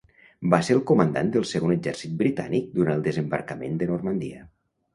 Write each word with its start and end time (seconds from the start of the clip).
Va 0.53 0.59
ser 0.67 0.77
el 0.77 0.81
comandant 0.91 1.29
del 1.35 1.45
Segon 1.49 1.75
Exèrcit 1.75 2.17
britànic 2.23 2.73
durant 2.81 2.99
el 2.99 3.07
Desembarcament 3.11 3.79
de 3.83 3.93
Normandia. 3.95 4.45